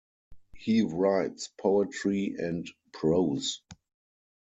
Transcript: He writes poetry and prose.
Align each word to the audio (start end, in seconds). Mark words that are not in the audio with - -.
He 0.55 0.81
writes 0.81 1.49
poetry 1.59 2.33
and 2.39 2.67
prose. 2.91 3.61